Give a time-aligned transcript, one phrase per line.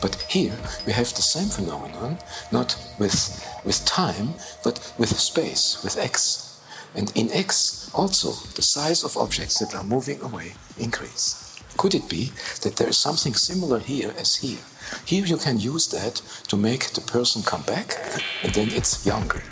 [0.00, 0.56] But here
[0.86, 2.18] we have the same phenomenon,
[2.52, 6.60] not with, with time, but with space, with x.
[6.94, 11.42] And in x, also, the size of objects that are moving away increase.
[11.76, 12.32] Could it be
[12.62, 14.64] that there is something similar here as here?
[15.04, 17.96] Here you can use that to make the person come back,
[18.42, 19.42] and then it's younger.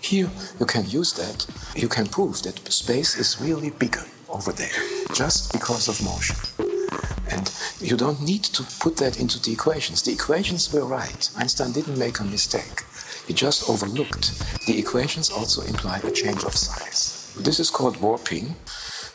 [0.00, 1.46] Here you can use that,
[1.76, 4.78] you can prove that space is really bigger over there,
[5.14, 6.67] just because of motion.
[7.30, 10.02] And you don't need to put that into the equations.
[10.02, 11.30] The equations were right.
[11.36, 12.84] Einstein didn't make a mistake.
[13.26, 14.38] He just overlooked.
[14.66, 17.34] The equations also imply a change of size.
[17.38, 18.56] This is called warping,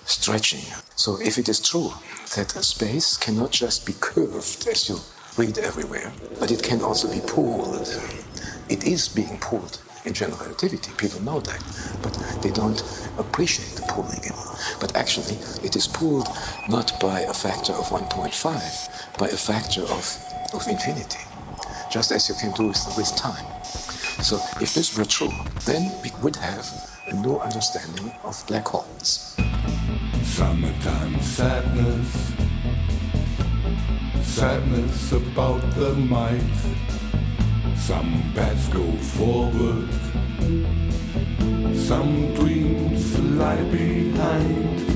[0.06, 0.66] stretching.
[0.96, 1.94] So if it is true
[2.36, 4.98] that space cannot just be curved as you
[5.38, 7.88] read everywhere, but it can also be pulled.
[8.70, 10.92] It is being pulled in general relativity.
[10.98, 11.64] People know that,
[12.02, 12.82] but they don't
[13.18, 14.22] appreciate the pulling.
[14.80, 16.28] But actually, it is pulled
[16.70, 20.18] not by a factor of 1.5, by a factor of,
[20.54, 21.20] of infinity,
[21.92, 23.46] just as you can do with, with time.
[24.22, 25.32] So if this were true,
[25.66, 26.66] then we would have
[27.08, 29.36] a new understanding of black holes.
[30.24, 32.34] Summertime sadness,
[34.22, 37.03] sadness about the might.
[37.76, 39.90] Some paths go forward,
[41.76, 44.93] some dreams lie behind.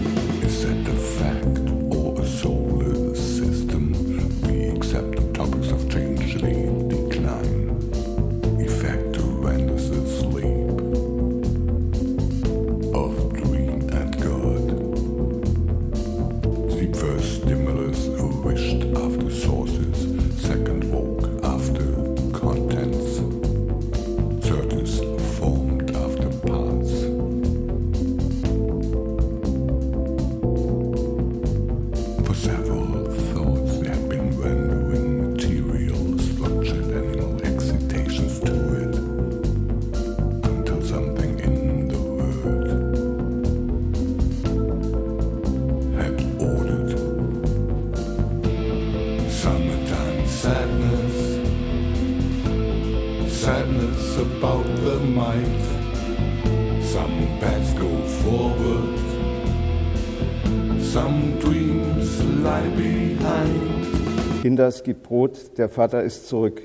[64.57, 64.67] Behind.
[64.67, 66.61] Kinder, es gibt Brot, der Vater ist zurück.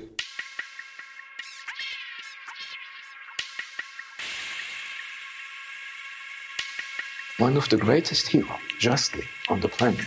[7.39, 10.05] One of the greatest heroes, justly, on the planet,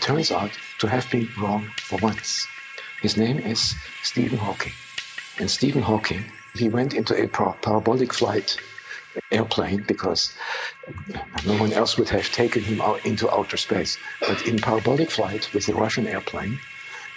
[0.00, 2.46] turns out to have been wrong for once.
[3.00, 4.72] His name is Stephen Hawking.
[5.38, 8.56] And Stephen Hawking, he went into a par- parabolic flight
[9.30, 10.34] airplane because
[11.46, 13.98] no one else would have taken him out into outer space.
[14.20, 16.58] But in parabolic flight with the Russian airplane,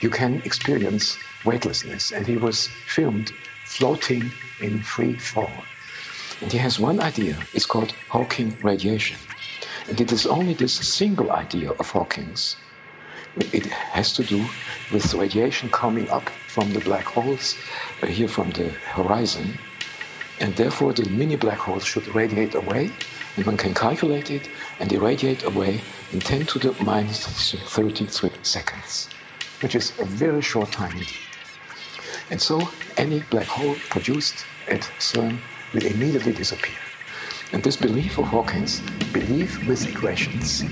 [0.02, 2.12] you can experience weightlessness.
[2.12, 3.32] And he was filmed
[3.66, 5.52] floating in free fall.
[6.42, 9.18] And he has one idea, it's called Hawking radiation.
[9.88, 12.58] And it is only this single idea of Hawking's.
[13.38, 14.46] It has to do
[14.92, 17.56] with radiation coming up from the black holes,
[18.02, 19.58] uh, here from the horizon.
[20.40, 22.92] And therefore, the mini black holes should radiate away,
[23.36, 25.82] and one can calculate it and irradiate away
[26.12, 29.10] in 10 to the minus 33 seconds,
[29.62, 31.26] which is a very short time indeed.
[32.30, 32.60] And so,
[32.98, 35.38] any black hole produced at CERN
[35.74, 36.76] will immediately disappear.
[37.54, 38.82] And this belief of Hawking's,
[39.14, 40.64] belief with equations,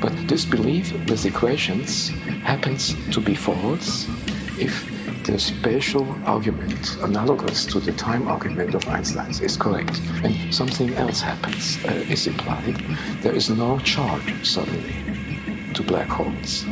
[0.00, 2.08] but this belief with equations
[2.42, 4.08] happens to be false
[4.58, 10.00] if the spatial argument, analogous to the time argument of Einstein's, is correct.
[10.24, 12.76] And something else happens, uh, is implied.
[13.20, 14.94] There is no charge suddenly
[15.74, 16.64] to black holes.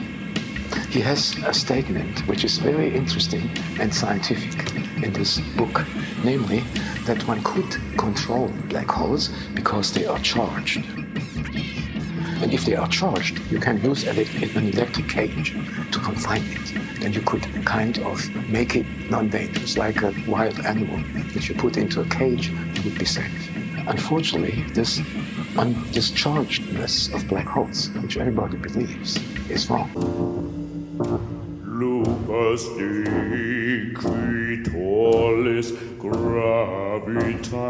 [0.91, 5.87] He has a statement which is very interesting and scientific in this book,
[6.25, 6.65] namely
[7.06, 10.84] that one could control black holes because they are charged.
[12.43, 15.53] And if they are charged, you can use an electric cage
[15.93, 17.01] to confine it.
[17.01, 18.19] Then you could kind of
[18.49, 20.99] make it non-dangerous, like a wild animal
[21.35, 22.50] that you put into a cage,
[22.85, 23.50] would be safe.
[23.87, 25.00] Unfortunately, this
[25.56, 29.19] undischargedness of black holes, which everybody believes,
[29.50, 29.91] is wrong.
[31.64, 32.69] Lupus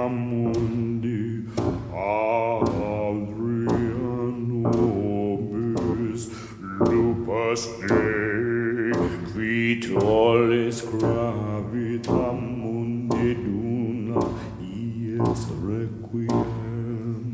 [0.08, 1.44] mundi
[7.30, 7.62] Lupus
[9.30, 14.22] decretolis gravitam mundi Duna
[14.58, 17.30] ies requiem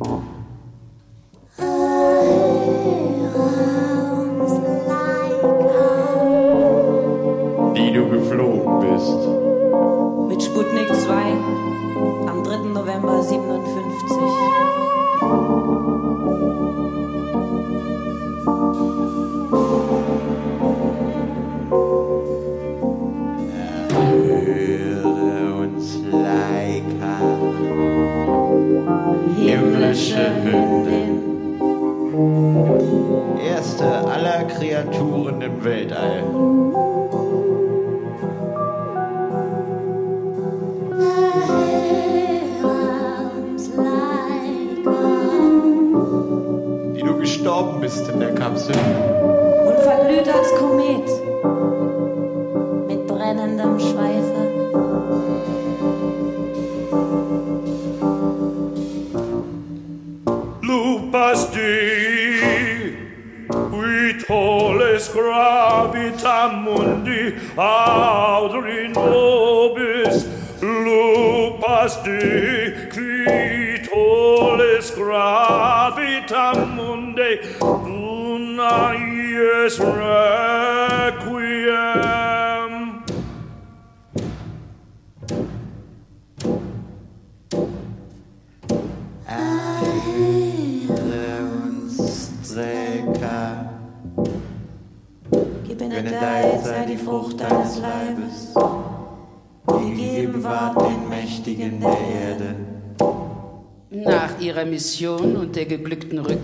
[7.75, 9.21] Die du geflogen bist.
[10.29, 11.13] Mit Sputnik 2
[12.29, 12.57] am 3.
[12.75, 14.76] November 57.
[25.95, 27.17] Leica,
[29.37, 31.21] himmlische Hündin,
[33.41, 36.25] erste aller Kreaturen im Weltall.
[46.95, 48.75] Wie du gestorben bist in der Kapsel.
[48.75, 51.09] Und verglüht als Komet.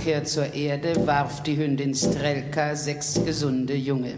[0.03, 4.15] Rückkehr zur Erde warf die Hündin Strelka sechs gesunde Junge.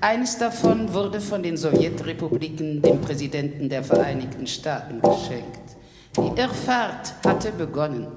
[0.00, 5.76] Eines davon wurde von den Sowjetrepubliken dem Präsidenten der Vereinigten Staaten geschenkt.
[6.16, 8.08] Die Irrfahrt hatte begonnen.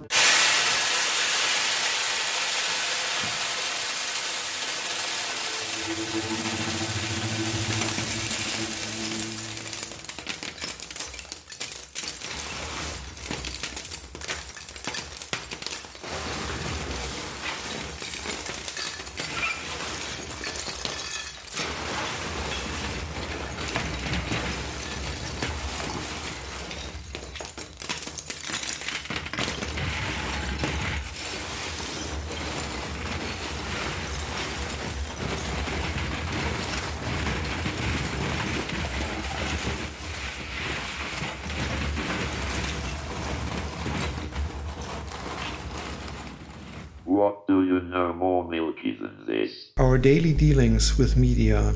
[50.03, 51.73] Daily dealings with media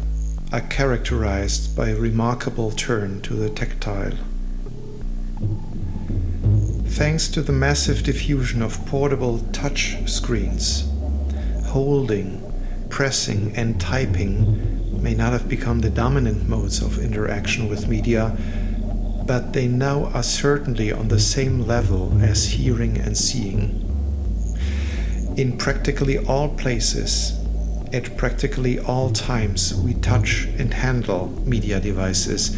[0.51, 4.17] are characterized by a remarkable turn to the tactile.
[6.87, 10.89] Thanks to the massive diffusion of portable touch screens,
[11.67, 12.43] holding,
[12.89, 18.35] pressing, and typing may not have become the dominant modes of interaction with media,
[19.25, 23.85] but they now are certainly on the same level as hearing and seeing.
[25.37, 27.37] In practically all places,
[27.93, 32.55] at practically all times, we touch and handle media devices.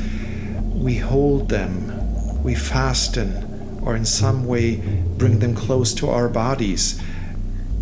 [0.74, 4.78] We hold them, we fasten, or in some way
[5.18, 7.02] bring them close to our bodies.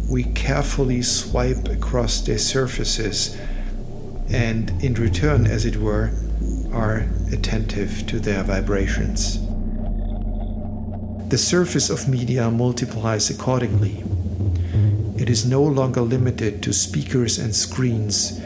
[0.10, 3.38] We carefully swipe across their surfaces
[4.30, 6.12] and, in return, as it were,
[6.74, 9.40] are attentive to their vibrations.
[11.30, 14.04] The surface of media multiplies accordingly.
[15.28, 18.40] It is no longer limited to speakers and screens,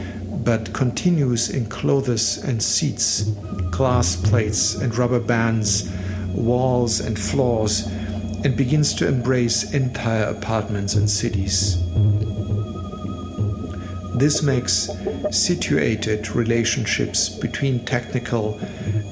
[0.44, 3.22] but continues in clothes and seats,
[3.70, 5.92] glass plates and rubber bands,
[6.34, 7.86] walls and floors,
[8.44, 11.78] and begins to embrace entire apartments and cities.
[14.16, 14.90] This makes
[15.30, 18.58] situated relationships between technical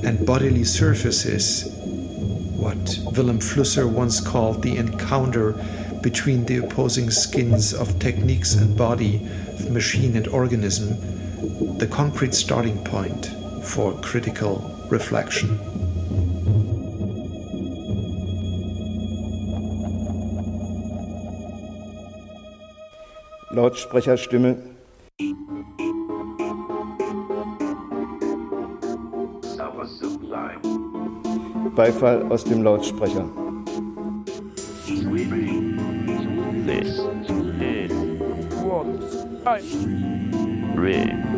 [0.04, 1.72] and bodily surfaces,
[2.58, 2.84] what
[3.14, 5.54] Vilém Flusser once called the encounter
[6.02, 9.22] between the opposing skins of techniques and body,
[9.70, 10.98] machine and organism,
[11.78, 13.28] the concrete starting point
[13.64, 15.60] for critical reflection.
[23.52, 24.58] Lautsprecherstimme.
[31.76, 33.49] Beifall aus dem Lautsprecher.
[39.60, 39.62] I
[40.74, 41.29] read.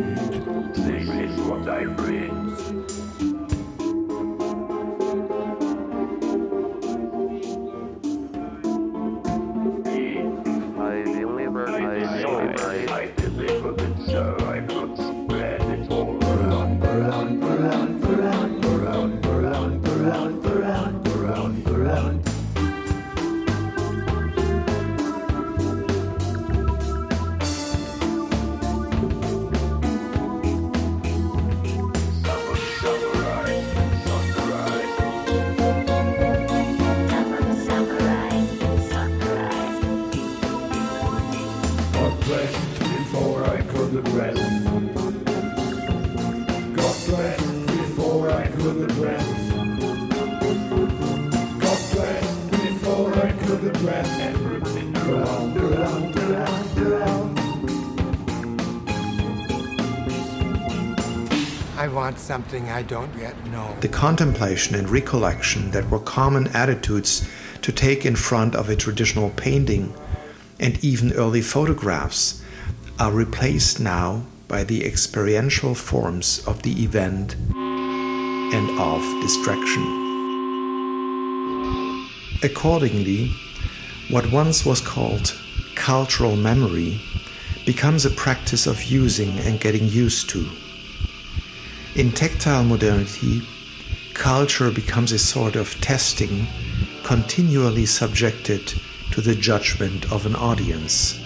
[49.14, 49.42] I.
[61.82, 63.76] I want something I don't yet know.
[63.80, 67.28] The contemplation and recollection that were common attitudes
[67.62, 69.92] to take in front of a traditional painting
[70.60, 72.40] and even early photographs
[73.00, 77.34] are replaced now by the experiential forms of the event
[78.52, 79.82] and of distraction.
[82.42, 83.30] Accordingly,
[84.10, 85.38] what once was called
[85.74, 87.00] cultural memory
[87.64, 90.48] becomes a practice of using and getting used to.
[91.94, 93.42] In tactile modernity,
[94.14, 96.46] culture becomes a sort of testing,
[97.04, 98.74] continually subjected
[99.12, 101.18] to the judgment of an audience.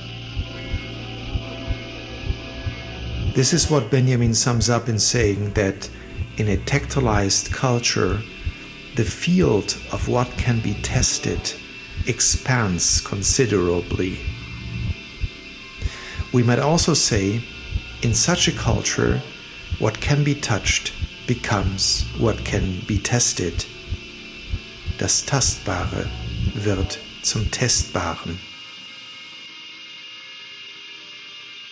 [3.35, 5.91] This is what Benjamin sums up in saying that
[6.37, 8.21] in a tactilized culture,
[8.97, 11.55] the field of what can be tested
[12.07, 14.19] expands considerably.
[16.33, 17.43] We might also say,
[18.03, 19.23] in such a culture,
[19.79, 20.93] what can be touched
[21.27, 23.65] becomes what can be tested.
[24.99, 26.09] Das Tastbare
[26.55, 28.39] wird zum Testbaren.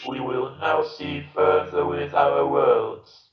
[0.07, 3.24] We will now see further with our worlds.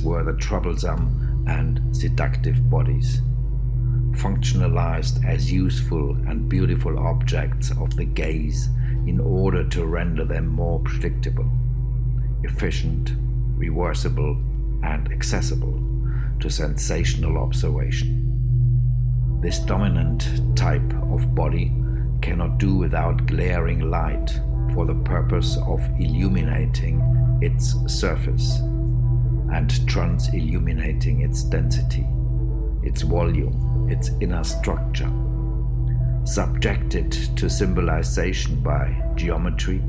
[0.00, 3.20] Were the troublesome and seductive bodies,
[4.12, 8.68] functionalized as useful and beautiful objects of the gaze
[9.06, 11.48] in order to render them more predictable,
[12.42, 13.12] efficient,
[13.56, 14.36] reversible,
[14.82, 15.80] and accessible
[16.40, 18.22] to sensational observation.
[19.40, 21.72] This dominant type of body
[22.22, 24.40] cannot do without glaring light
[24.74, 27.00] for the purpose of illuminating
[27.40, 28.60] its surface
[29.52, 32.06] and trans illuminating its density,
[32.82, 35.10] its volume, its inner structure.
[36.24, 39.80] Subjected to symbolization by geometry,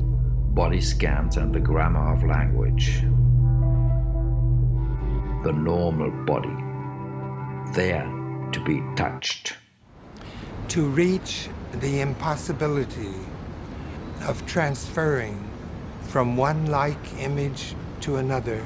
[0.54, 3.00] body scans, and the grammar of language.
[5.44, 6.56] The normal body,
[7.74, 8.06] there
[8.52, 9.56] to be touched.
[10.68, 11.48] To reach
[11.80, 13.14] the impossibility
[14.22, 15.48] of transferring
[16.02, 18.64] from one like image to another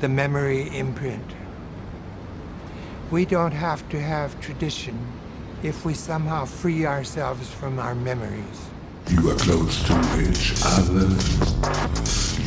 [0.00, 1.24] the memory imprint.
[3.10, 4.96] We don't have to have tradition
[5.64, 8.68] if we somehow free ourselves from our memories.
[9.08, 11.08] You are close to each other.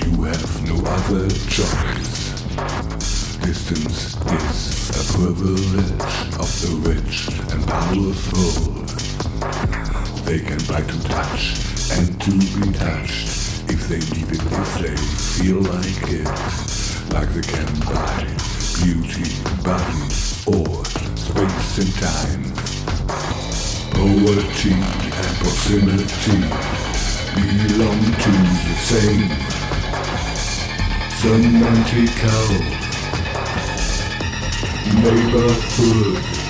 [0.05, 2.31] You have no other choice.
[3.41, 5.91] Distance is a privilege
[6.39, 8.71] of the rich and powerful.
[10.23, 11.57] They can buy to touch
[11.91, 13.27] and to be touched
[13.69, 16.90] if they need it, if they feel like it.
[17.13, 18.23] Like they can buy
[18.79, 20.03] beauty, body,
[20.47, 22.43] or space and time.
[23.91, 26.39] Poverty and proximity
[27.67, 29.29] belong to the same
[31.19, 32.49] semantical
[35.03, 36.40] neighborhood.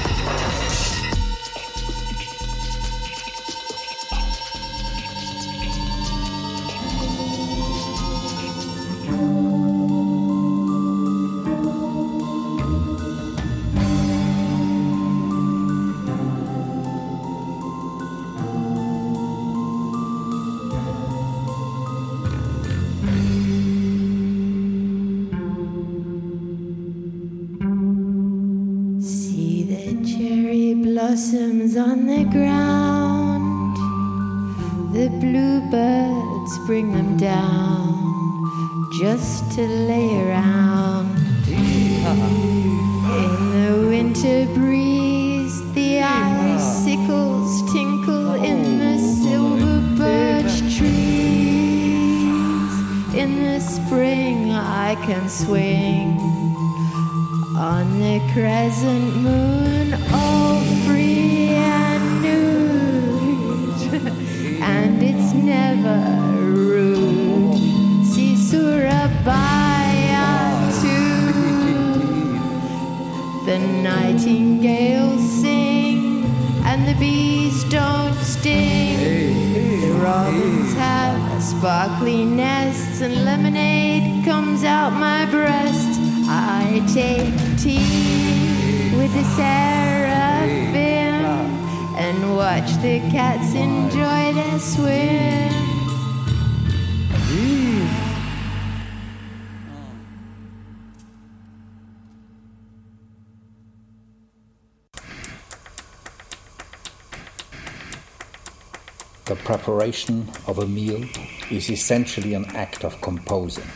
[109.32, 111.06] The preparation of a meal
[111.50, 113.72] is essentially an act of composing.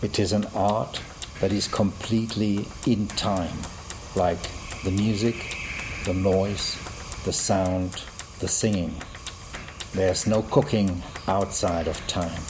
[0.00, 0.98] It is an art
[1.42, 3.58] that is completely in time,
[4.14, 4.40] like
[4.82, 5.58] the music,
[6.06, 6.74] the noise,
[7.26, 8.02] the sound,
[8.38, 8.94] the singing.
[9.92, 12.40] There's no cooking outside of time.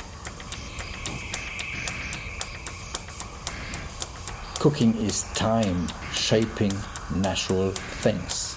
[4.61, 6.73] Cooking is time shaping
[7.13, 8.56] natural things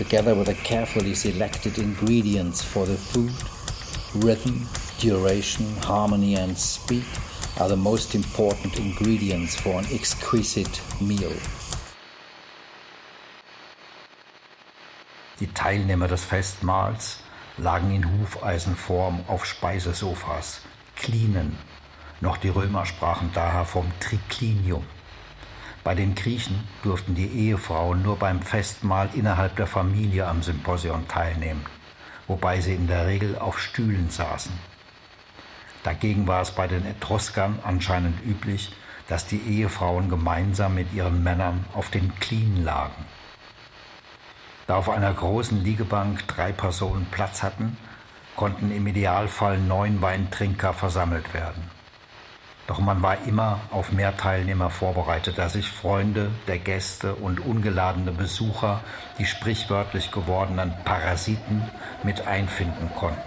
[0.00, 3.34] together with the carefully selected ingredients for the food,
[4.24, 4.66] rhythm,
[4.98, 7.04] duration, harmony, and speed
[7.60, 11.30] are the most important ingredients for an exquisite meal.
[15.38, 17.18] Die Teilnehmer des Festmahls
[17.58, 20.62] lagen in Hufeisenform auf Speisesofas,
[20.96, 21.58] Klinen.
[22.22, 24.84] Noch die Römer sprachen daher vom Triclinium.
[25.82, 31.64] Bei den Griechen durften die Ehefrauen nur beim Festmahl innerhalb der Familie am Symposion teilnehmen,
[32.26, 34.52] wobei sie in der Regel auf Stühlen saßen.
[35.82, 38.74] Dagegen war es bei den Etruskern anscheinend üblich,
[39.08, 43.06] dass die Ehefrauen gemeinsam mit ihren Männern auf den Klien lagen.
[44.66, 47.76] Da auf einer großen Liegebank drei Personen Platz hatten,
[48.36, 51.79] konnten im Idealfall neun Weintrinker versammelt werden.
[52.70, 58.12] Doch man war immer auf mehr Teilnehmer vorbereitet, da sich Freunde der Gäste und ungeladene
[58.12, 58.80] Besucher
[59.18, 61.68] die sprichwörtlich gewordenen Parasiten
[62.04, 63.18] mit einfinden konnten.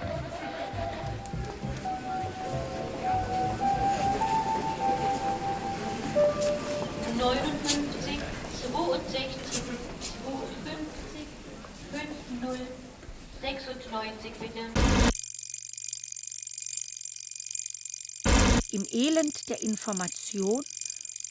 [19.49, 20.63] Der Information,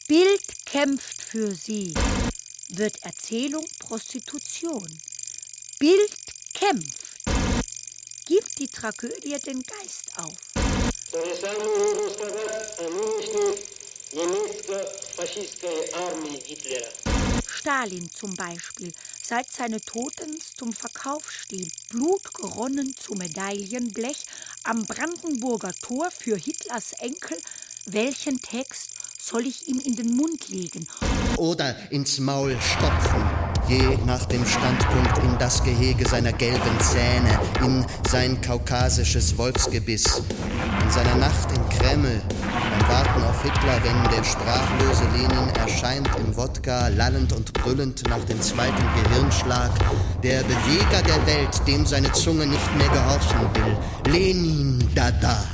[0.07, 1.95] Bild kämpft für sie,
[2.69, 4.87] wird Erzählung Prostitution.
[5.79, 6.15] Bild
[6.53, 7.23] kämpft,
[8.27, 10.37] gibt die Tragödie den Geist auf.
[17.47, 18.91] Stalin zum Beispiel,
[19.23, 22.21] seit seine Totens zum Verkauf stehen, Blut
[22.95, 24.25] zu Medaillenblech,
[24.63, 27.39] am Brandenburger Tor für Hitlers Enkel
[27.85, 28.93] welchen Text
[29.25, 30.85] Soll ich ihm in den Mund legen?
[31.37, 33.23] Oder ins Maul stopfen,
[33.69, 40.21] je nach dem Standpunkt in das Gehege seiner gelben Zähne, in sein kaukasisches Wolfsgebiss,
[40.83, 46.35] in seiner Nacht im Kreml, beim Warten auf Hitler, wenn der sprachlose Lenin erscheint im
[46.35, 49.71] Wodka, lallend und brüllend nach dem zweiten Gehirnschlag,
[50.21, 55.45] der Beweger der Welt, dem seine Zunge nicht mehr gehorchen will, Lenin Dada,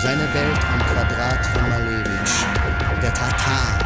[0.00, 2.44] seine Welt am Quadrat von Malevich,
[3.02, 3.78] der Tatar,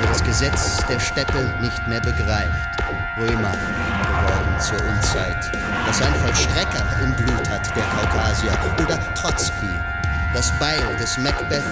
[0.00, 2.68] der das Gesetz der Steppe nicht mehr begreift,
[3.16, 5.52] Römer geworden zur Unzeit,
[5.86, 9.70] das ein Vollstrecker im Blut hat, der Kaukasier, oder Trotzki,
[10.34, 11.62] das Beil des Macbeth,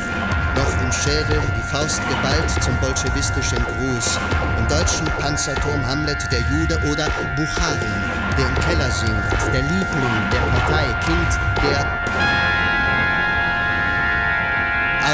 [0.54, 4.18] noch im Schädel, die Faust geballt zum bolschewistischen Gruß,
[4.58, 8.04] im deutschen Panzerturm Hamlet der Jude oder Bucharin,
[8.38, 12.33] der im Keller singt, der Liebling der Partei, Kind der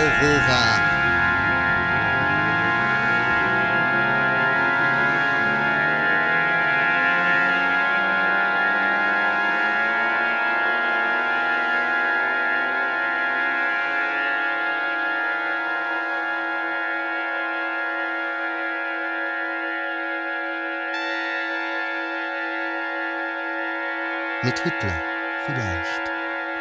[0.00, 0.80] Aurora.
[24.42, 25.02] Mit Hitler
[25.44, 26.09] vielleicht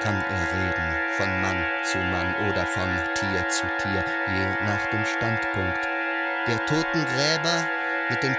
[0.02, 5.04] kann er reden, von Mann zu Mann oder von Tier zu Tier, je nach dem
[5.06, 5.88] Standpunkt.
[6.48, 7.68] Der Totengräber
[8.10, 8.36] mit dem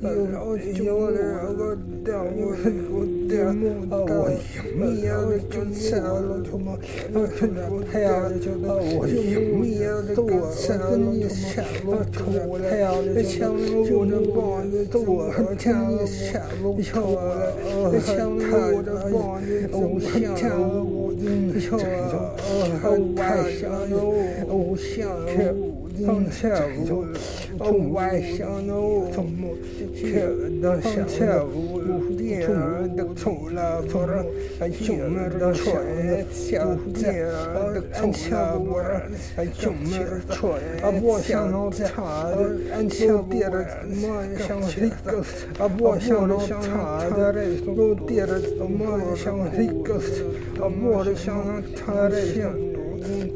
[0.00, 1.76] 有啥好我
[3.28, 3.44] 点
[3.90, 4.14] 我
[27.60, 28.72] 我晚上呢，
[30.62, 31.80] 俺俺跳舞，
[32.46, 34.24] 俺的葱了葱了，
[34.60, 35.78] 俺进门儿出来，
[38.00, 38.76] 俺跳舞，
[39.36, 41.86] 俺进门儿出来，俺不想弄啥
[42.30, 42.36] 的，
[42.72, 43.66] 俺想别的，
[44.08, 44.94] 俺想睡觉，
[45.58, 46.54] 俺不想弄啥
[47.10, 49.94] 的嘞，弄别的，俺想睡觉，
[50.62, 52.67] 俺不想弄啥的嘞。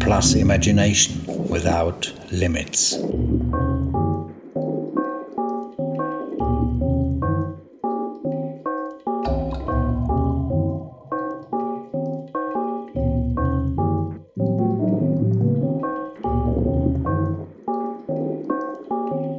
[0.00, 2.96] plus imagination without limits.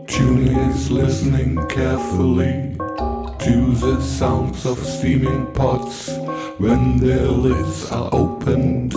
[0.07, 2.75] Julie is listening carefully
[3.39, 6.09] to the sounds of steaming pots
[6.57, 8.93] when their lids are opened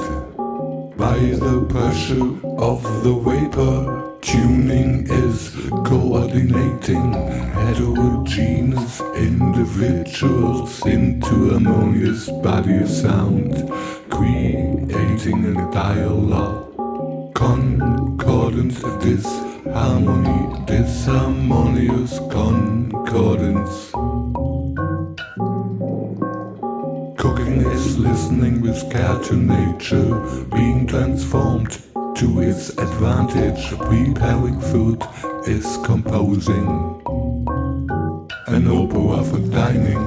[1.31, 2.25] the pressure
[2.59, 4.19] of the vapor.
[4.21, 5.51] Tuning is
[5.85, 7.13] coordinating
[7.53, 13.71] heterogeneous individuals into harmonious body sound,
[14.11, 16.75] creating a dialogue.
[17.35, 23.93] Concordance, disharmony, disharmonious concordance.
[27.35, 30.21] Cooking is listening with care to nature,
[30.55, 31.71] being transformed
[32.17, 33.71] to its advantage.
[33.79, 35.03] Preparing food
[35.47, 36.67] is composing
[38.49, 40.05] an opera for dining.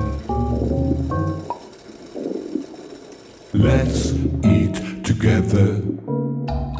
[3.54, 4.14] Let's
[4.46, 5.82] eat together.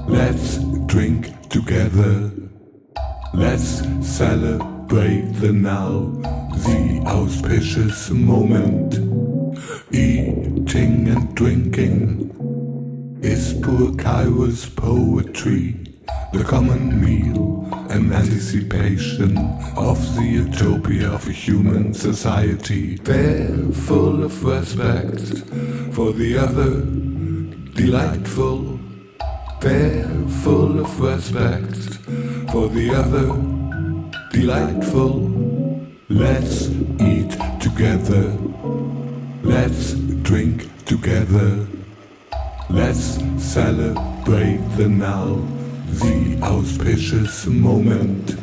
[0.08, 2.30] Let's drink together.
[3.34, 6.02] Let's celebrate the now,
[6.68, 9.05] the auspicious moment.
[9.92, 12.32] Eating and drinking
[13.22, 15.76] is poor Kairos poetry.
[16.34, 19.38] The common meal, an anticipation
[19.78, 22.96] of the utopia of a human society.
[22.96, 25.22] They're full of respect
[25.94, 26.82] for the other,
[27.76, 28.80] delightful.
[29.62, 30.10] They're
[30.44, 32.00] full of respect
[32.52, 33.30] for the other,
[34.32, 35.32] delightful.
[36.10, 38.38] Let's eat together,
[39.46, 41.68] let's drink together,
[42.70, 45.36] let's celebrate the now,
[46.02, 48.36] the auspicious moment.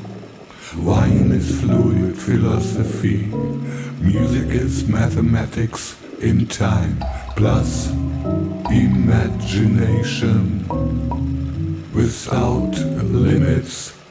[0.79, 3.27] Wine is fluid philosophy,
[4.01, 7.03] music is mathematics in time,
[7.37, 7.91] plus
[8.71, 10.67] imagination
[11.93, 14.02] without limits.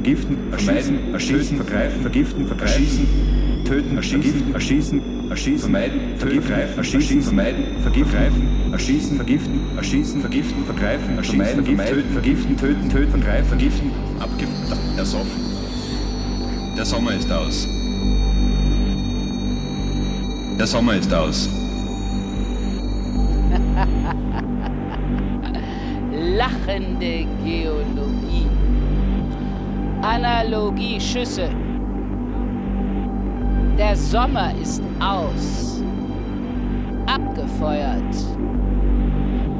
[0.00, 3.06] Vergiften, vermeiden, erschießen, vergreifen, vergiften, vergreifen,
[3.66, 11.64] töten, erschießen, erschießen, erschießen, vermeiden, vergreifen, erschießen, vermeiden, vergreifen, erschießen, vergiften, erschießen, vergiften, vergreifen, erschießen,
[11.64, 15.38] vermeiden, vergiften, töten, töten, vergreifen, vergiften, abgiften, ersoffen.
[16.78, 17.14] Der Sommer.
[17.14, 17.68] Ist aus.
[20.58, 21.50] Der Sommer ist aus.
[26.38, 27.26] Lachende
[30.00, 30.02] Geologie.
[30.02, 31.50] Analogieschüsse.
[33.78, 35.82] Der Sommer ist aus.
[37.06, 38.14] Abgefeuert.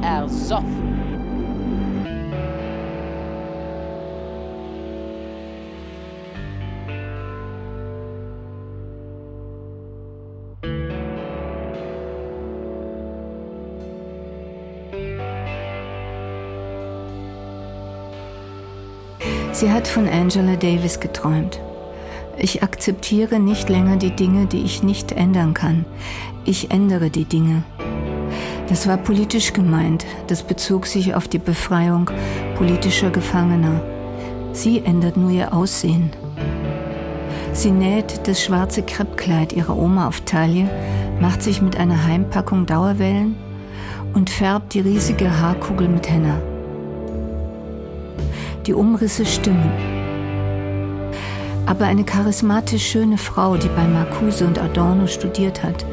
[0.02, 0.69] Ersoffen.
[19.60, 21.60] Sie hat von Angela Davis geträumt.
[22.38, 25.84] Ich akzeptiere nicht länger die Dinge, die ich nicht ändern kann.
[26.46, 27.62] Ich ändere die Dinge.
[28.70, 30.06] Das war politisch gemeint.
[30.28, 32.10] Das bezog sich auf die Befreiung
[32.56, 33.82] politischer Gefangener.
[34.54, 36.08] Sie ändert nur ihr Aussehen.
[37.52, 40.70] Sie näht das schwarze Kreppkleid ihrer Oma auf Taille,
[41.20, 43.36] macht sich mit einer Heimpackung Dauerwellen
[44.14, 46.49] und färbt die riesige Haarkugel mit Henna.
[48.70, 49.68] Die Umrisse stimmen.
[51.66, 55.84] Aber eine charismatisch schöne Frau, die bei Marcuse und Adorno studiert hat,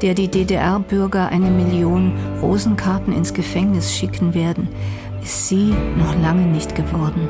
[0.00, 4.68] der die DDR-Bürger eine Million Rosenkarten ins Gefängnis schicken werden,
[5.24, 7.28] ist sie noch lange nicht geworden.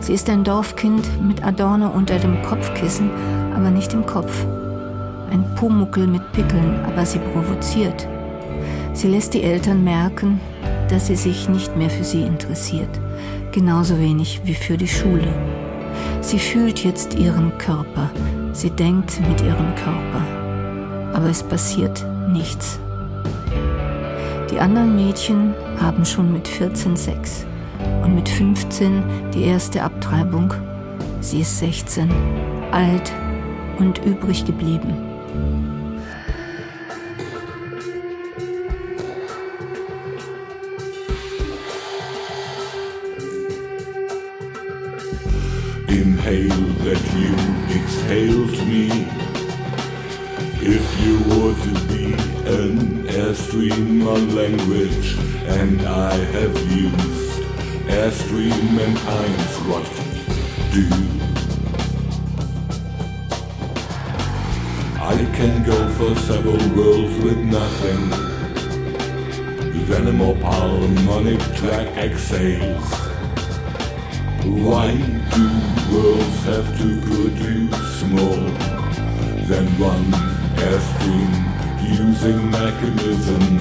[0.00, 3.08] Sie ist ein Dorfkind mit Adorno unter dem Kopfkissen,
[3.54, 4.44] aber nicht im Kopf.
[5.30, 8.06] Ein Pumuckel mit Pickeln, aber sie provoziert.
[8.92, 10.40] Sie lässt die Eltern merken,
[10.90, 13.00] dass sie sich nicht mehr für sie interessiert,
[13.56, 15.32] genauso wenig wie für die Schule.
[16.20, 18.10] Sie fühlt jetzt ihren Körper,
[18.52, 20.22] sie denkt mit ihrem Körper,
[21.14, 22.78] aber es passiert nichts.
[24.50, 27.46] Die anderen Mädchen haben schon mit 14 Sex
[28.04, 30.52] und mit 15 die erste Abtreibung.
[31.22, 32.10] Sie ist 16,
[32.72, 33.10] alt
[33.78, 35.05] und übrig geblieben.
[45.96, 47.32] Inhale that you
[47.74, 49.08] exhaled me.
[50.60, 52.12] If you were to be
[52.60, 57.42] an airstream on language, and I have used
[57.88, 59.86] airstream and times, what
[60.74, 60.86] do
[65.00, 68.10] I can go for several worlds with nothing.
[69.86, 72.92] Venom or harmonic track exhales.
[74.44, 74.94] Why
[75.34, 78.50] do worlds have to produce more
[79.46, 80.04] than one
[80.56, 81.30] airstream
[81.98, 83.58] using mechanism.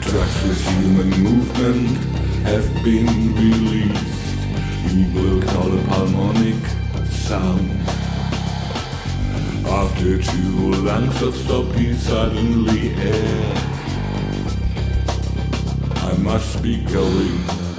[0.00, 1.96] Tracks with human movement
[2.44, 4.38] have been released.
[4.92, 6.60] You will call a harmonic
[7.08, 7.70] sound.
[9.66, 13.54] After two lengths of stop, he suddenly air.
[15.96, 17.69] I must be going.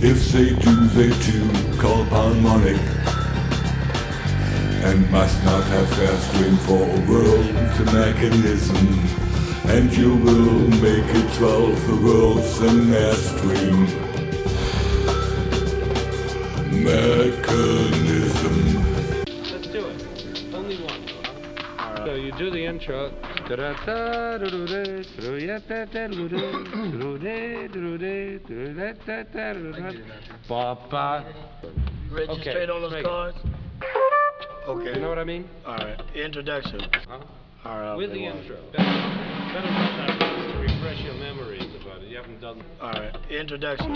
[0.00, 2.80] If they do, they too call harmonic.
[4.84, 7.52] And must not have airstream for a world
[7.92, 8.76] mechanism.
[9.66, 13.88] And you will make it twelve worlds an airstream
[16.84, 18.56] mechanism.
[19.26, 20.54] Let's do it.
[20.54, 21.02] Only one.
[22.06, 23.10] So you do the intro.
[30.46, 31.24] Ba-ba.
[32.10, 33.04] Register all those straight.
[33.04, 33.38] cards?
[34.66, 34.94] Okay.
[34.96, 35.48] You know what I mean?
[35.66, 36.80] Alright, introduction.
[37.08, 37.20] Huh?
[37.64, 38.56] Alright, With the intro.
[38.70, 42.08] Better, better run that to refresh your memories about it.
[42.08, 42.62] You haven't done.
[42.82, 43.94] Alright, introduction.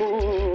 [0.00, 0.54] Oh,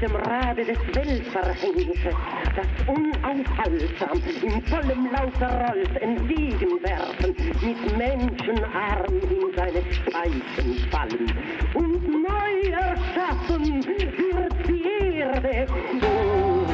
[0.00, 2.14] dem Rade des Weltverhängnisses,
[2.56, 11.32] das unaufhaltsam in vollem Laufe rollt, entgegenwerfen, mit Menschenarm in seine Speichen fallen.
[11.74, 15.66] Und neu erschaffen wird die Erde.
[16.02, 16.66] Oh,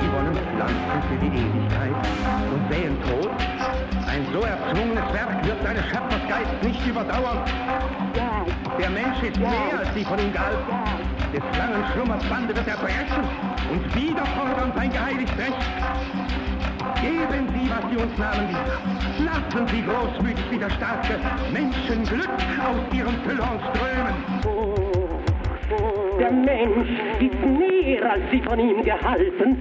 [0.00, 2.23] Die wollen pflanzen für die Ewigkeit
[4.34, 7.38] so erzwungenes Werk wird seines Schöpfersgeist nicht überdauern.
[8.80, 10.74] Der Mensch ist mehr als die von ihm gehalten.
[11.32, 13.22] Des langen Schlummers Bande wird er brechen
[13.70, 15.54] und wieder fordern sein geheiligt Recht.
[17.00, 18.56] Geben Sie, was Sie uns nahmen.
[19.24, 21.14] Lassen Sie großmütig wie der starke
[21.52, 24.14] Menschen Glück aus ihren Füllern strömen.
[26.18, 29.58] Der Mensch ist mehr als sie von ihm gehalten.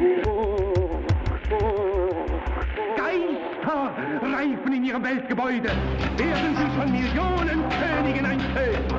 [3.73, 5.69] Geister reifen in ihrem Weltgebäude,
[6.17, 8.89] werden sie von Millionen Königen enthüllt.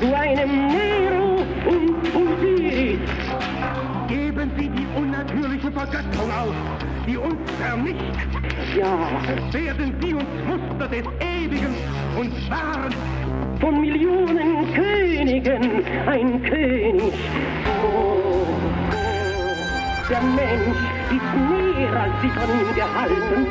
[0.00, 2.98] Zu einem Nero und Osiris.
[4.08, 6.54] Geben sie die unnatürliche Vergötterung auf,
[7.06, 8.30] die uns vernichtet.
[8.76, 8.98] Ja.
[9.52, 11.74] Werden sie uns Muster des Ewigen
[12.18, 12.94] und Wahren.
[13.60, 17.12] Von Millionen Königen ein König.
[17.84, 18.46] Oh,
[20.08, 20.78] der Mensch
[21.10, 22.34] ist mehr als ihm
[22.74, 23.46] gehalten.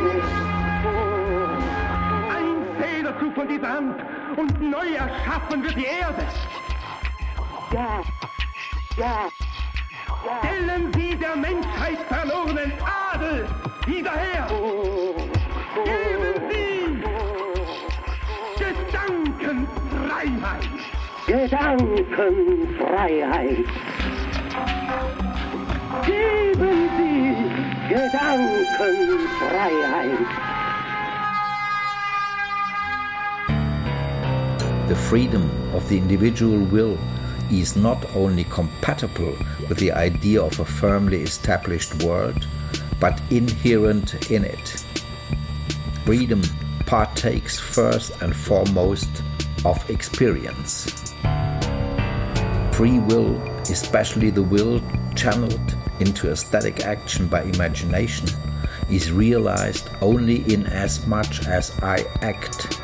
[2.36, 3.96] Ein Federzug von dieser Hand
[4.38, 6.24] und neu erschaffen wird die Erde.
[7.72, 8.02] Ja,
[8.98, 9.30] ja.
[10.40, 12.72] Stellen Sie der Menschheit verlorenen
[13.14, 13.48] Adel
[13.86, 14.48] wieder her.
[15.86, 17.04] Geben Sie
[18.60, 20.70] Gedankenfreiheit.
[21.26, 23.66] Gedankenfreiheit.
[26.06, 27.59] Geben Sie
[27.90, 30.30] Gedankenfreiheit.
[34.88, 37.00] The freedom of the individual will
[37.52, 39.36] is not only compatible
[39.68, 42.48] with the idea of a firmly established world,
[43.00, 44.86] but inherent in it.
[46.06, 46.44] Freedom
[46.86, 49.10] partakes first and foremost
[49.66, 51.12] of experience.
[52.72, 54.80] Free will, especially the will
[55.16, 58.30] channeled into aesthetic action by imagination,
[58.90, 62.80] is realized only in as much as I act,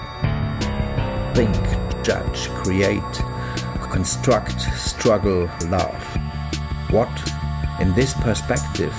[1.36, 1.56] think,
[2.04, 3.02] judge, create,
[3.92, 6.04] construct, struggle, love.
[6.92, 7.10] What,
[7.80, 8.96] in this perspective,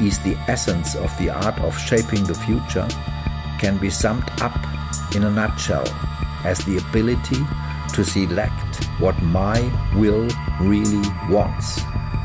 [0.00, 2.88] is the essence of the art of shaping the future
[3.58, 4.58] can be summed up
[5.14, 5.86] in a nutshell
[6.44, 7.44] as the ability
[7.94, 9.60] to select what my
[9.94, 10.26] will
[10.60, 11.82] really wants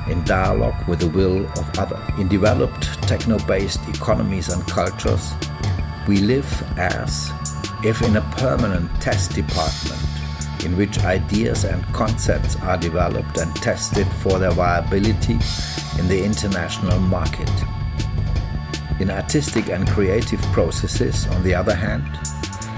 [0.07, 2.01] in dialogue with the will of other.
[2.19, 5.33] In developed techno-based economies and cultures,
[6.07, 6.47] we live
[6.77, 7.31] as
[7.83, 10.01] if in a permanent test department
[10.63, 15.37] in which ideas and concepts are developed and tested for their viability
[15.99, 17.49] in the international market.
[18.99, 22.07] In artistic and creative processes, on the other hand,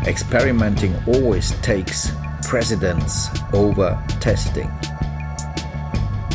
[0.07, 2.11] experimenting always takes
[2.43, 4.71] precedence over testing.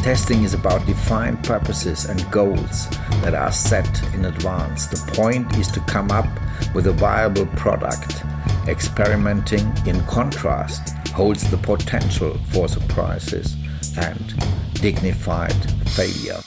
[0.03, 2.89] Testing is about defined purposes and goals
[3.23, 4.89] that are set in advance.
[4.89, 6.27] The point is to come up
[6.75, 8.25] with a viable product.
[8.67, 13.57] Experimenting, in contrast, holds the potential for surprises
[13.97, 14.35] and
[14.75, 15.55] dignified
[15.91, 16.41] failure.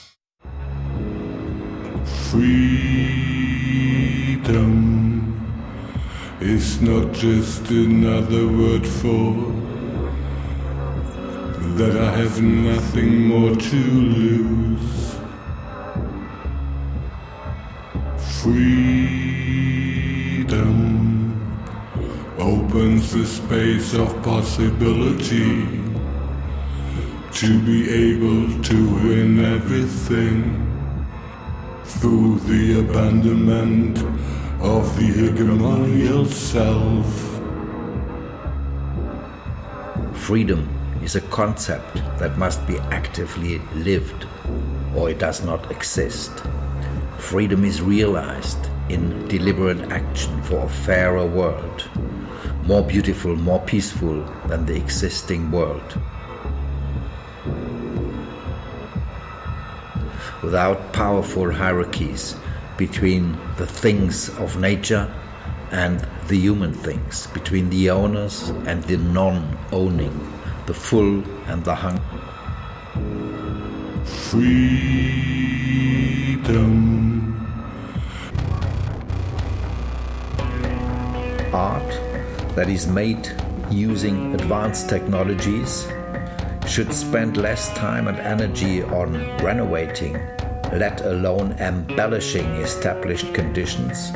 [2.28, 3.16] Freedom
[6.40, 9.54] is not just another word for
[11.76, 15.14] that I have nothing more to lose.
[18.40, 19.36] Freedom
[22.38, 25.66] opens the space of possibility
[27.32, 30.66] to be able to win everything
[31.84, 33.98] through the abandonment
[34.62, 37.06] of the hegemonial self.
[40.18, 40.75] Freedom
[41.06, 44.26] is a concept that must be actively lived,
[44.92, 46.32] or it does not exist.
[47.16, 51.88] Freedom is realized in deliberate action for a fairer world,
[52.64, 55.96] more beautiful, more peaceful than the existing world.
[60.42, 62.34] Without powerful hierarchies
[62.76, 65.08] between the things of nature
[65.70, 70.35] and the human things, between the owners and the non owning,
[70.66, 72.02] the full and the hungry.
[74.04, 75.36] Freedom.
[81.52, 81.88] art
[82.54, 83.30] that is made
[83.70, 85.88] using advanced technologies
[86.66, 90.14] should spend less time and energy on renovating,
[90.72, 94.12] let alone embellishing established conditions,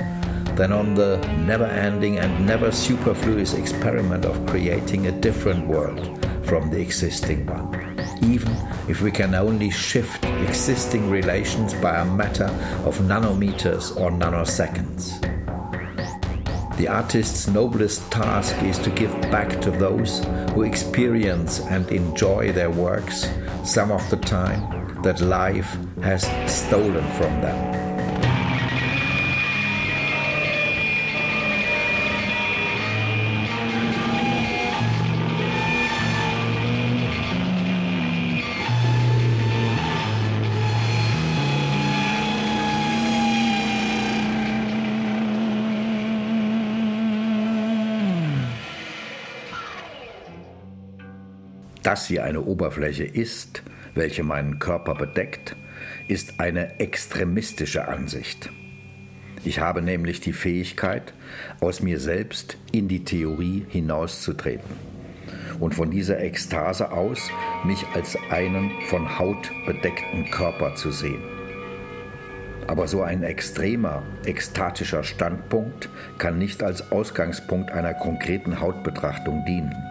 [0.56, 6.20] than on the never ending and never superfluous experiment of creating a different world
[6.50, 7.72] from the existing one.
[8.24, 8.52] Even
[8.88, 12.50] if we can only shift existing relations by a matter
[12.84, 15.20] of nanometers or nanoseconds.
[16.76, 22.70] The artist's noblest task is to give back to those who experience and enjoy their
[22.70, 23.30] works
[23.64, 26.22] some of the time that life has
[26.52, 27.89] stolen from them.
[51.90, 53.64] Dass sie eine Oberfläche ist,
[53.96, 55.56] welche meinen Körper bedeckt,
[56.06, 58.48] ist eine extremistische Ansicht.
[59.42, 61.12] Ich habe nämlich die Fähigkeit,
[61.60, 64.70] aus mir selbst in die Theorie hinauszutreten
[65.58, 67.28] und von dieser Ekstase aus
[67.64, 71.24] mich als einen von Haut bedeckten Körper zu sehen.
[72.68, 75.88] Aber so ein extremer, ekstatischer Standpunkt
[76.18, 79.89] kann nicht als Ausgangspunkt einer konkreten Hautbetrachtung dienen.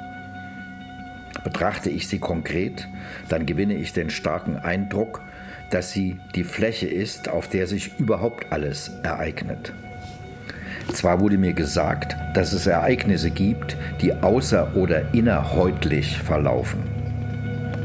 [1.43, 2.87] Betrachte ich sie konkret,
[3.29, 5.21] dann gewinne ich den starken Eindruck,
[5.69, 9.73] dass sie die Fläche ist, auf der sich überhaupt alles ereignet.
[10.93, 16.83] Zwar wurde mir gesagt, dass es Ereignisse gibt, die außer- oder innerhäutlich verlaufen.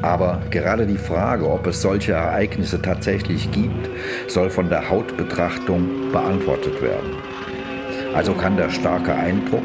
[0.00, 3.88] Aber gerade die Frage, ob es solche Ereignisse tatsächlich gibt,
[4.28, 7.14] soll von der Hautbetrachtung beantwortet werden.
[8.14, 9.64] Also kann der starke Eindruck,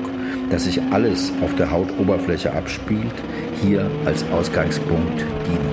[0.50, 3.14] dass sich alles auf der Hautoberfläche abspielt,
[3.62, 5.70] hier als Ausgangspunkt dienen.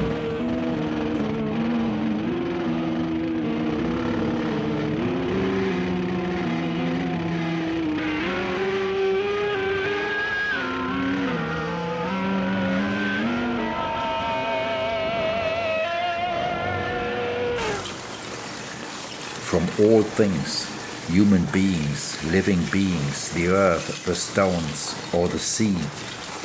[19.43, 20.67] From all things,
[21.09, 25.77] human beings, living beings, the earth, the stones, or the sea,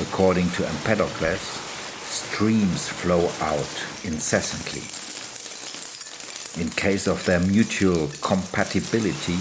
[0.00, 4.82] according to Empedocles, streams flow out incessantly.
[6.62, 9.38] In case of their mutual compatibility,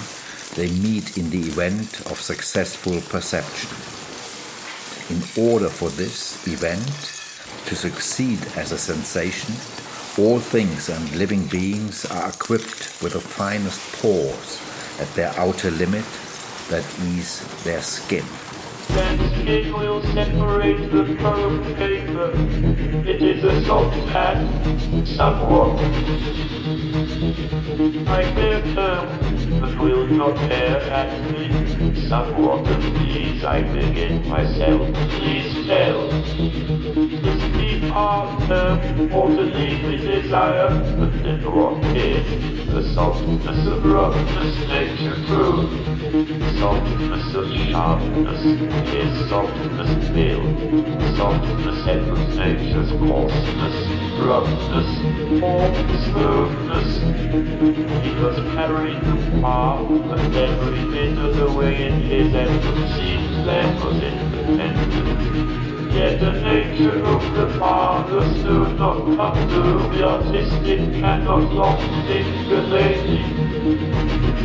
[0.55, 3.69] they meet in the event of successful perception.
[5.15, 6.87] In order for this event
[7.67, 9.53] to succeed as a sensation,
[10.17, 14.70] all things and living beings are equipped with the finest pores
[15.01, 16.05] at their outer limit
[16.69, 18.23] that ease their skin.
[19.47, 22.31] It will separate the foam paper.
[23.07, 24.37] It is a soft pad,
[25.07, 25.79] somewhat.
[28.07, 32.07] I bear term, but will not bear at me.
[32.07, 34.93] Somewhat of these I begin myself.
[35.17, 37.40] Please tell.
[37.91, 37.97] The
[38.45, 42.25] speak heart or to leave the desire, but then what is
[42.67, 45.67] the softness of roughness makes you true.
[46.57, 48.45] Softness of sharpness
[48.93, 51.17] is softness built.
[51.17, 53.75] Softness headless nature's coarseness,
[54.21, 54.89] roughness,
[55.43, 55.67] or
[56.07, 56.91] smoothness.
[58.05, 63.75] He was the path, and every bit of the way in his effort seems there
[63.83, 65.60] was independent.
[65.93, 73.25] Yet the nature of the father stood not come to the artistic cannot long stimulating.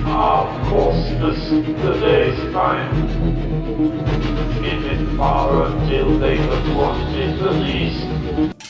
[0.07, 1.49] Of coarseness,
[1.83, 3.07] the day's time.
[4.61, 8.66] Give it far until they have wanted the least.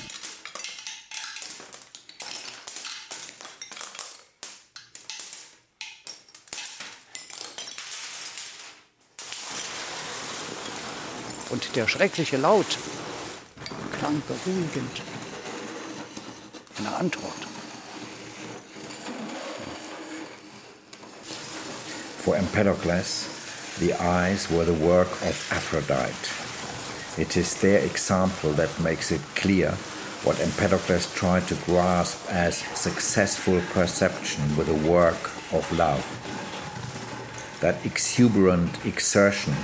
[11.50, 12.78] Und der schreckliche Laut
[13.98, 15.02] klang beruhigend.
[16.78, 17.46] Eine Antwort.
[22.18, 23.28] For Empedocles,
[23.78, 26.30] the eyes were the work of Aphrodite.
[27.16, 29.70] It is their example that makes it clear
[30.24, 36.04] what Empedocles tried to grasp as successful perception with the work of love.
[37.60, 39.54] That exuberant exertion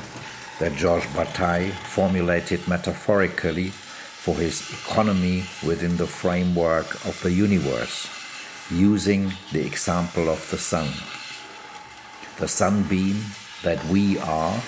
[0.62, 8.08] that Georges Bataille formulated metaphorically for his economy within the framework of the universe,
[8.70, 10.86] using the example of the sun.
[12.38, 13.24] The sunbeam
[13.64, 14.62] that we are,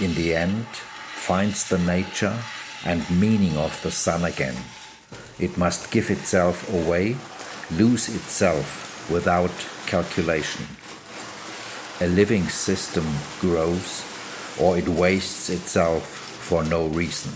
[0.00, 2.36] in the end, finds the nature
[2.84, 4.56] and meaning of the sun again.
[5.38, 7.16] It must give itself away,
[7.70, 9.54] lose itself without
[9.86, 10.66] calculation.
[12.00, 13.06] A living system
[13.40, 14.02] grows
[14.58, 17.32] or it wastes itself for no reason.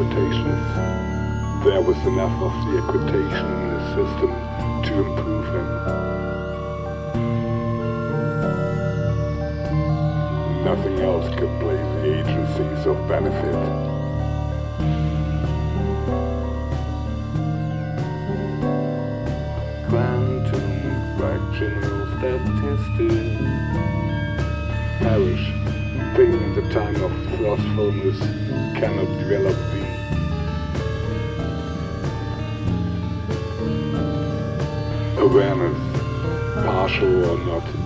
[0.00, 1.64] Make equitations.
[1.64, 4.30] There was enough of the equitation in the system
[4.84, 5.68] to improve him.
[10.64, 13.54] Nothing else could play the agencies of benefit.
[19.88, 20.68] Quantum
[21.18, 23.40] fractional statistics
[25.00, 25.46] perish.
[26.16, 28.18] Pain in the time of forcefulness
[28.78, 29.79] cannot develop the
[35.30, 35.78] awareness,
[36.64, 37.79] partial or not,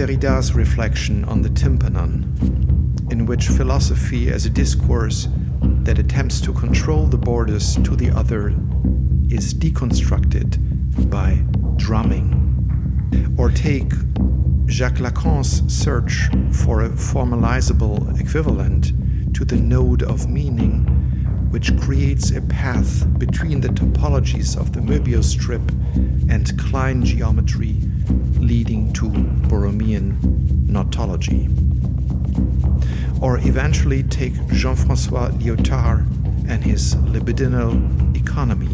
[0.00, 5.28] Derrida's reflection on the tympanon, in which philosophy as a discourse
[5.82, 8.48] that attempts to control the borders to the other
[9.28, 10.56] is deconstructed
[11.10, 11.44] by
[11.76, 12.32] drumming.
[13.36, 13.92] Or take
[14.64, 16.30] Jacques Lacan's search
[16.64, 18.94] for a formalizable equivalent
[19.34, 20.86] to the node of meaning,
[21.50, 25.70] which creates a path between the topologies of the Möbius strip
[26.30, 27.76] and Klein geometry,
[30.66, 31.48] Notology.
[33.22, 36.06] Or eventually take Jean Francois Lyotard
[36.48, 38.66] and his libidinal economy,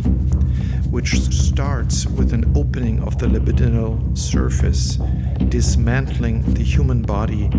[0.90, 4.98] which starts with an opening of the libidinal surface,
[5.48, 7.50] dismantling the human body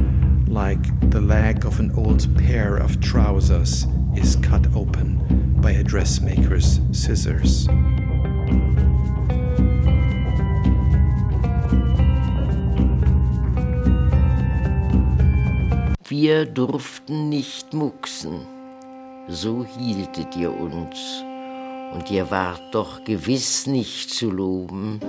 [0.47, 3.85] like the leg of an old pair of trousers
[4.15, 7.67] is cut open by a dressmaker's scissors.
[16.19, 18.39] Wir durften nicht mucksen,
[19.27, 21.23] so hieltet ihr uns,
[21.93, 24.99] und ihr wart doch gewiss nicht zu loben.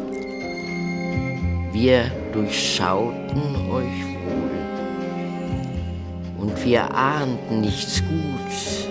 [1.72, 3.40] Wir durchschauten
[3.70, 4.50] euch wohl
[6.42, 8.86] und wir ahnten nichts Guts.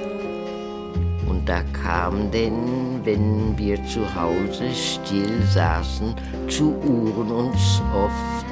[1.30, 6.16] Und da kam denn, wenn wir zu Hause still saßen,
[6.48, 8.47] zu Ohren uns oft,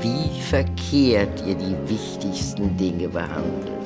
[0.00, 3.77] wie verkehrt ihr die wichtigsten Dinge behandelt.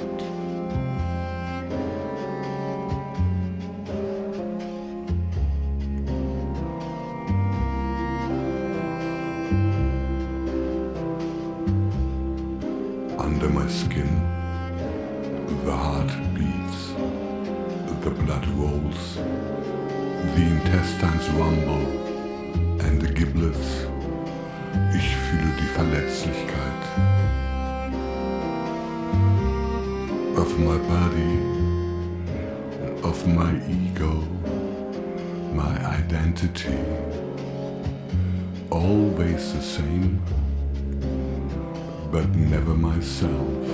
[42.11, 43.67] But never myself.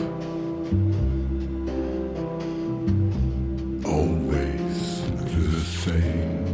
[3.84, 5.02] Always
[5.34, 6.44] the same,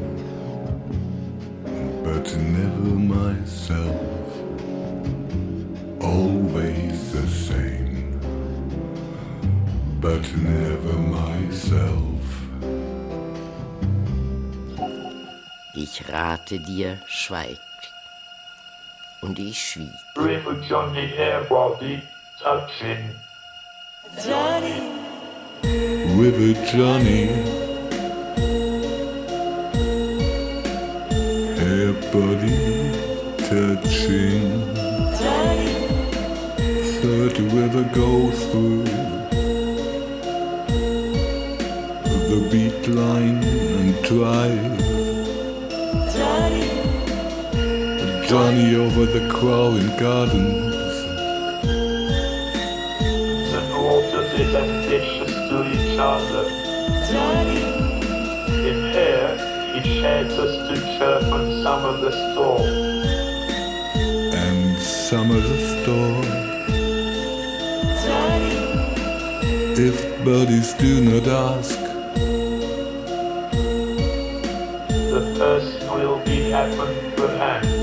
[2.03, 4.29] but never myself.
[6.01, 8.21] Always the same,
[10.01, 12.23] but never myself.
[15.77, 17.74] Ich rate dir, schweig.
[19.25, 19.89] Und ich schwieg.
[20.17, 22.03] River Johnny Airbody
[22.43, 23.09] touching.
[24.23, 24.83] Johnny.
[26.21, 27.29] River Johnny.
[31.57, 32.93] Hair body
[33.39, 34.75] touching.
[35.19, 35.75] Johnny.
[37.01, 38.85] Third river go through
[42.29, 45.04] the beat line and drive.
[48.29, 50.75] Johnny over the crowing gardens.
[53.53, 56.45] The waters is ambitious to each other.
[57.13, 57.63] Johnny.
[58.69, 59.31] In here,
[59.75, 62.63] he shades us to chirp on some of the storm.
[64.35, 66.25] and some of the storm.
[69.77, 71.79] If birdies do not ask,
[75.15, 77.74] The person will be happen to hand.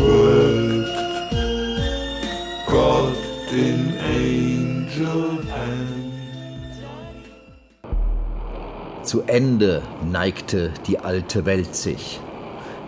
[0.00, 1.36] worked,
[2.66, 3.14] God
[3.52, 6.12] in angel hand.
[9.02, 12.18] Zu Ende neigte die alte Welt sich.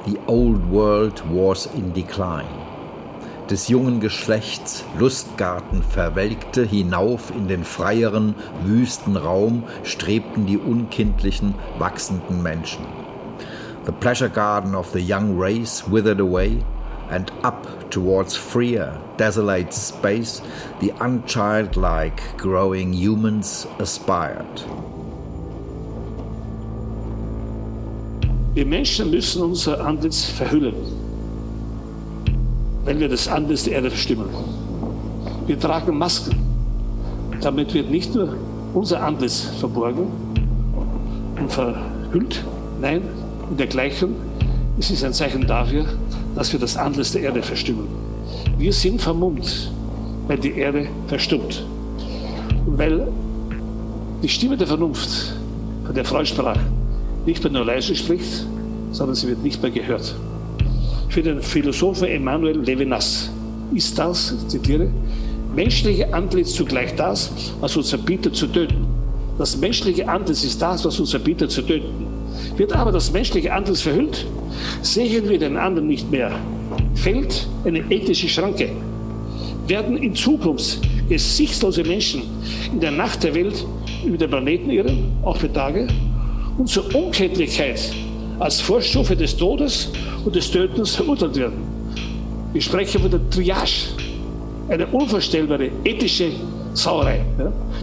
[0.07, 2.70] The old world was in decline.
[3.51, 12.45] Des jungen Geschlechts Lustgarten verwelkte, hinauf in den freieren, wüsten Raum strebten die unkindlichen, wachsenden
[12.45, 12.87] Menschen.
[13.87, 16.59] The pleasure garden of the young race withered away,
[17.11, 20.41] and up towards freer, desolate space
[20.81, 24.65] the unchildlike growing humans aspired.
[28.55, 31.10] Wir Menschen müssen unser Antlitz verhüllen,
[32.85, 34.27] wenn wir das Antlitz der Erde verstimmen.
[35.47, 36.37] Wir tragen Masken.
[37.41, 38.37] Damit wird nicht nur
[38.75, 40.07] unser Antlitz verborgen
[41.39, 42.45] und verhüllt,
[42.81, 43.03] nein,
[43.51, 44.15] in dergleichen,
[44.79, 45.85] es ist ein Zeichen dafür,
[46.35, 47.89] dass wir das Antlitz der Erde verstimmen.
[48.59, 49.73] Wir sind vermummt,
[50.29, 51.65] weil die Erde verstummt.
[52.67, 53.09] Und weil
[54.23, 55.35] die Stimme der Vernunft,
[55.85, 56.59] von der Freud sprach,
[57.27, 58.47] nicht mehr nur leise spricht,
[58.93, 60.15] sondern sie wird nicht mehr gehört.
[61.11, 63.33] Für den Philosophen Emmanuel Levinas
[63.75, 64.89] ist das, ich zitiere,
[65.57, 68.87] menschliche Antlitz zugleich das, was uns verbietet zu töten.
[69.37, 72.07] Das menschliche Antlitz ist das, was uns verbietet zu töten.
[72.57, 74.25] Wird aber das menschliche Antlitz verhüllt,
[74.83, 76.31] sehen wir den anderen nicht mehr.
[76.95, 78.71] Fällt eine ethische Schranke.
[79.67, 82.23] Werden in Zukunft gesichtslose Menschen
[82.73, 83.67] in der Nacht der Welt
[84.07, 85.89] über den Planeten irren, auch für Tage,
[86.57, 87.93] und zur Unkenntlichkeit
[88.41, 89.91] als Vorstufe des Todes
[90.25, 91.63] und des Tötens verurteilt werden.
[92.55, 93.91] Ich spreche von der Triage,
[94.69, 96.33] eine unvorstellbare ethische
[96.75, 97.25] Sauerei.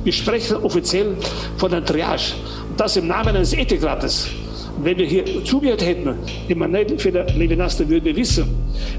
[0.03, 1.15] Wir sprechen offiziell
[1.57, 2.33] von der Triage
[2.69, 4.29] und das im Namen eines Ethikrates.
[4.83, 6.15] wenn wir hier zugehört hätten,
[6.47, 6.85] Emanuel
[7.35, 8.47] Levinas, würden wir wissen,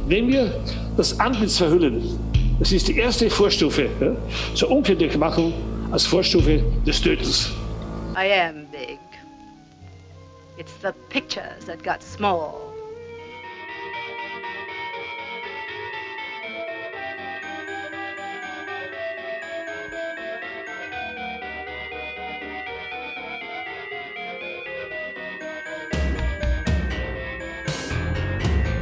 [0.09, 0.53] wenn wir
[0.97, 2.03] das Antlitz verhüllen,
[2.59, 4.13] das ist die erste Vorstufe ja,
[4.55, 5.53] zur Unkenntlichmachung
[5.91, 7.51] als Vorstufe des Tötens.
[8.17, 9.08] I am big.
[10.59, 12.75] It's the pictures that got small.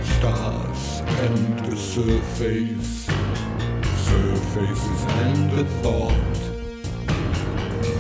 [0.03, 3.05] Stars and the surface,
[4.09, 6.41] surfaces and the thought,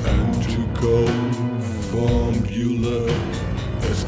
[0.06, 1.06] and to go
[1.90, 3.35] formula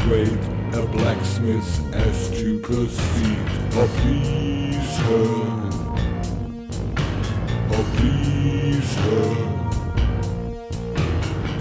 [0.02, 0.38] great
[0.74, 3.38] a blacksmith as to proceed
[3.76, 5.68] or please her,
[7.70, 9.28] or oh, please her,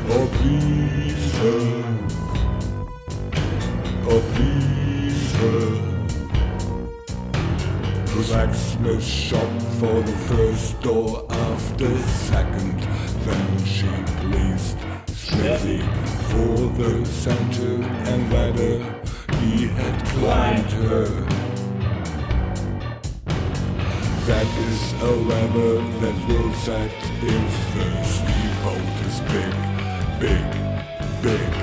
[0.09, 1.67] or oh, please her,
[4.09, 5.69] or please her.
[8.27, 12.79] Blacksmith shop for the first door after second.
[13.25, 13.89] Then she
[14.21, 14.79] pleased
[15.37, 15.81] Smithy
[16.31, 18.79] for the center and ladder
[19.39, 21.05] he had climbed her.
[24.25, 29.53] That is a lever that will set if the steamboat is big,
[30.19, 30.47] big,
[31.21, 31.53] big.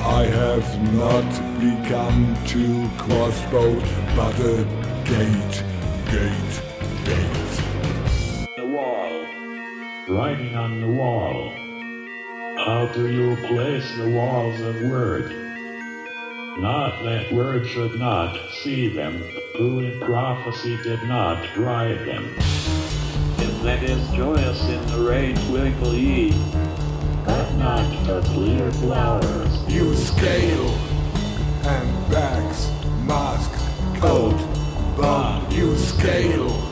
[0.00, 3.84] I have not become to crossboat,
[4.16, 4.64] but a
[5.04, 5.62] gate,
[6.06, 6.54] gate,
[7.04, 8.56] gate.
[8.56, 9.26] The wall.
[10.08, 11.69] Writing on the wall.
[12.66, 15.30] How do you place the walls of word?
[16.58, 19.22] Not that word should not see them,
[19.56, 22.28] who in prophecy did not write them.
[23.38, 26.32] Him that is joyous in the rain twinkle ye,
[27.24, 29.72] but not the clear flowers.
[29.72, 30.68] You scale,
[31.64, 32.70] and handbags,
[33.06, 33.52] mask,
[34.02, 34.36] coat,
[34.98, 36.69] bomb, you scale.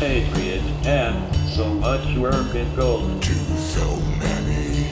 [0.00, 3.22] Patriot and so much work in gold.
[3.22, 3.84] to so
[4.18, 4.88] many.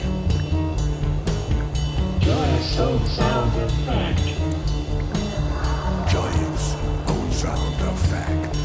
[2.19, 4.21] Joyous old sound of fact.
[6.11, 6.75] Joyous
[7.09, 8.55] old sound of fact.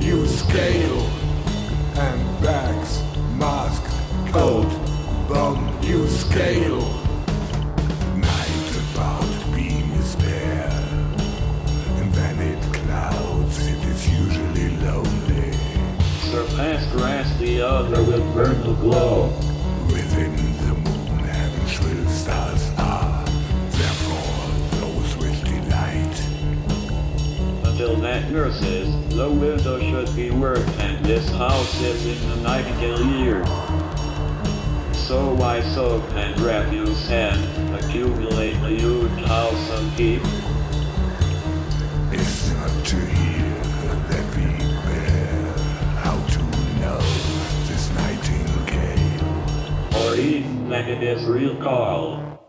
[0.00, 1.02] You scale,
[1.94, 3.02] handbags,
[3.36, 3.84] mask,
[4.32, 4.70] coat,
[5.28, 6.99] bomb, you scale.
[16.60, 19.28] Surpassed grass the other will burn to glow.
[19.86, 23.24] Within the moon, heaven shrill stars are,
[23.70, 26.22] therefore those with delight.
[27.66, 32.36] Until that nurse says the window should be worked and this house is in the
[32.42, 33.42] nightingale year.
[34.92, 40.20] So I soak and refuse and accumulate a huge house of heap.
[50.80, 52.39] That it is real call.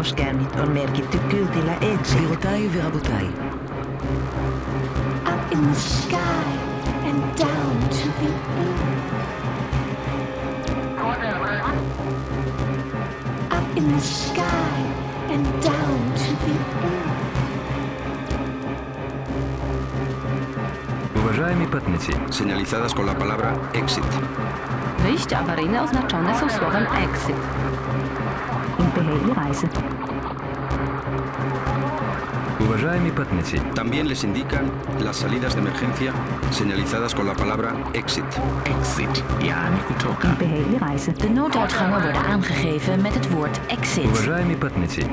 [0.00, 0.16] забороняється.
[0.16, 2.16] Vara-uloskäynnit on merkitty kyltillä Exit.
[2.16, 3.28] גבירותיי ורבותיי,
[5.26, 6.48] Up in the sky
[7.08, 8.30] and down to the
[8.62, 8.86] earth.
[13.58, 14.78] Up in the sky
[15.34, 17.26] and down to the earth.
[21.16, 24.04] Уважаемые путники, señalizadas con la palabra exit.
[25.02, 27.36] Wyjścia awaryjne oznaczone są słowem exit.
[28.78, 29.40] In beheerlijke
[32.90, 32.90] reizen.
[32.90, 34.70] Уважаемые путники, también les indican
[35.00, 36.12] las salidas de emergencia
[36.50, 38.24] señalizadas con la palabra exit.
[38.64, 40.28] Exit, Яни Kutoka.
[40.28, 41.14] In beheerlijke reizen.
[41.18, 44.04] De nooduitgangen worden aangegeven met het woord exit.
[44.04, 45.06] Уважаемые путники,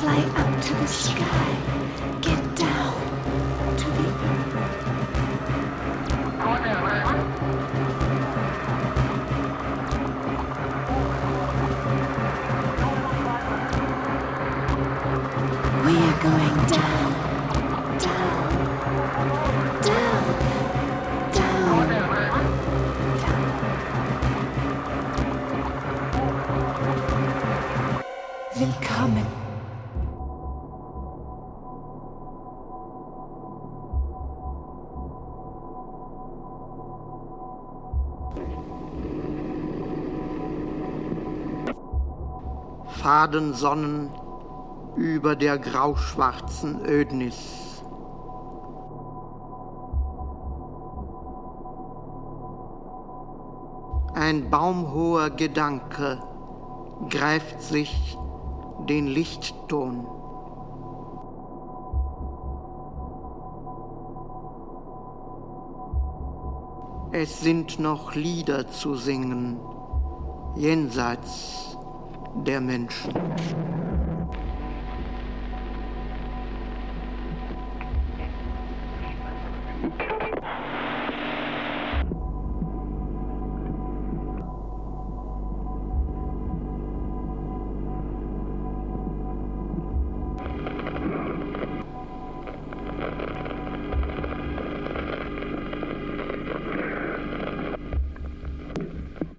[0.00, 1.70] Fly up to the sky.
[43.25, 44.11] Fadensonnen
[44.95, 47.81] über der grauschwarzen Ödnis.
[54.13, 56.21] Ein baumhoher Gedanke
[57.09, 58.15] greift sich
[58.87, 60.05] den Lichtton.
[67.11, 69.59] Es sind noch Lieder zu singen
[70.55, 71.74] jenseits
[72.35, 73.13] der Menschen.